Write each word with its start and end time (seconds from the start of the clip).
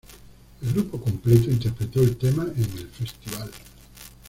El 0.63 0.73
grupo 0.73 0.99
completo 0.99 1.51
interpretó 1.51 2.01
el 2.01 2.17
tema 2.17 2.41
en 2.55 2.63
el 2.63 2.87
festival. 2.87 3.51